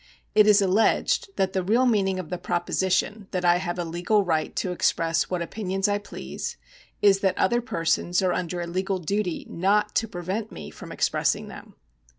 It 0.33 0.47
is 0.47 0.63
alleged 0.63 1.29
that 1.35 1.53
the 1.53 1.61
real 1.61 1.85
mean 1.85 2.07
ing 2.07 2.17
of 2.17 2.31
the 2.31 2.39
proposition 2.39 3.27
that 3.29 3.45
I 3.45 3.57
have 3.57 3.77
a 3.77 3.85
legal 3.85 4.23
right 4.25 4.55
to 4.55 4.71
express 4.71 5.29
what 5.29 5.43
opinions 5.43 5.87
I 5.87 5.99
please, 5.99 6.57
is 7.03 7.19
that 7.19 7.37
other 7.37 7.61
persons 7.61 8.19
are 8.23 8.33
under 8.33 8.61
a 8.61 8.65
legal 8.65 8.97
duty 8.97 9.45
not 9.47 9.93
to 9.97 10.07
prevent 10.07 10.51
me 10.51 10.71
from 10.71 10.89
expressmg 10.89 11.49
them. 11.49 11.75